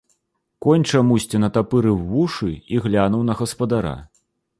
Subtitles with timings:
[0.65, 3.93] Конь чамусьці натапырыў вушы і глянуў на гаспадара.